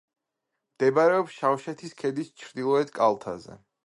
მდებარეობს 0.77 1.35
შავშეთის 1.41 1.93
ქედის 1.99 2.31
ჩრდილოეთ 2.45 2.95
კალთაზე. 2.97 3.59